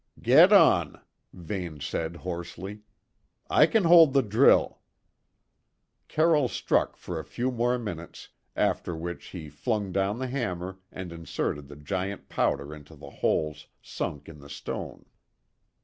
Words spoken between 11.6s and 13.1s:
the giant powder into